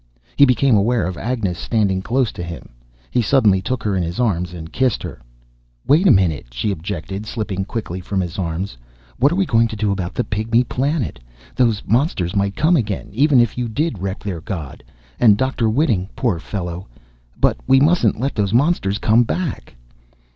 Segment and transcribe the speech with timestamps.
[0.35, 2.69] He became aware of Agnes standing close against him.
[3.11, 5.21] He suddenly took her in his arms and kissed her.
[5.85, 8.79] "Wait a minute," she objected, slipping quickly from his arms.
[9.19, 11.19] "What are we going to do about the Pygmy Planet?
[11.55, 14.83] Those monsters might come again, even if you did wreck their god.
[15.19, 15.69] And Dr.
[15.69, 16.87] Whiting, poor fellow
[17.39, 19.75] But we mustn't let those monsters come back!"